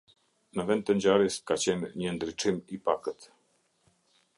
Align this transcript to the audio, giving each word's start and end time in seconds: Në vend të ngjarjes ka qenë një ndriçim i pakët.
Në 0.59 0.63
vend 0.69 0.85
të 0.87 0.95
ngjarjes 1.01 1.37
ka 1.51 1.57
qenë 1.65 1.93
një 2.03 2.17
ndriçim 2.17 2.61
i 2.79 2.81
pakët. 2.89 3.33